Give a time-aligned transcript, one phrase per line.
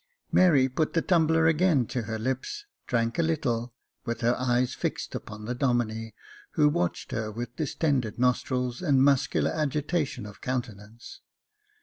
[0.31, 5.13] Mary put the tumbler again to her lips, drank a little, with her eyes fixed
[5.13, 6.11] upon the Domine,
[6.53, 11.21] who watched her with distended nostrils and muscular agitation of countenance.